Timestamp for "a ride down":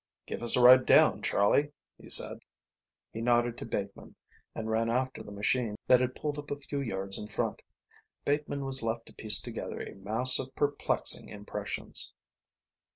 0.57-1.21